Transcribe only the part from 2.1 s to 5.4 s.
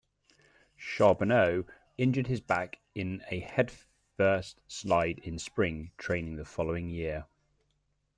his back in a headfirst slide in